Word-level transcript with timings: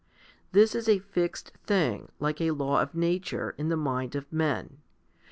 This 0.51 0.73
is 0.73 0.89
a 0.89 0.97
fixed 0.97 1.51
thing, 1.67 2.11
like 2.19 2.41
a 2.41 2.49
law 2.49 2.81
of 2.81 2.95
nature, 2.95 3.53
in 3.59 3.69
the 3.69 3.77
mind 3.77 4.15
of 4.15 4.33
men. 4.33 4.79